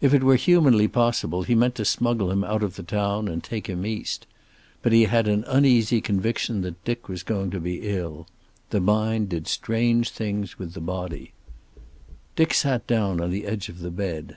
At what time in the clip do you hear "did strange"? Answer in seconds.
9.28-10.10